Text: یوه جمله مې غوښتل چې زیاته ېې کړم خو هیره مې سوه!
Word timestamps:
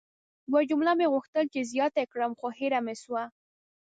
یوه 0.49 0.61
جمله 0.69 0.91
مې 0.99 1.07
غوښتل 1.13 1.45
چې 1.53 1.69
زیاته 1.71 1.99
ېې 2.03 2.09
کړم 2.13 2.31
خو 2.39 2.47
هیره 2.57 2.79
مې 2.85 2.95
سوه! 3.03 3.23